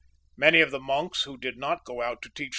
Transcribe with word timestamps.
Many 0.35 0.61
of 0.61 0.71
the 0.71 0.79
monks 0.79 1.25
who 1.25 1.37
did 1.37 1.59
not 1.59 1.85
go 1.85 2.01
out 2.01 2.23
to 2.23 2.29
teach 2.29 2.35
the 2.37 2.45
VII. 2.45 2.49